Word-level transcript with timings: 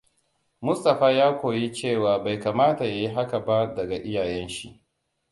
Mustapha 0.65 1.11
ya 1.11 1.27
koyi 1.39 1.65
cewa 1.77 2.19
bai 2.23 2.39
kamata 2.39 2.85
yayi 2.85 3.07
haka 3.07 3.39
ba 3.39 3.75
daga 3.75 3.95
iyayen 3.95 4.49
shi. 4.49 4.81